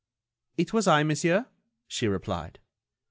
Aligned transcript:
"It 0.57 0.73
was 0.73 0.87
I, 0.87 1.03
monsieur," 1.03 1.45
she 1.87 2.07
replied. 2.07 2.57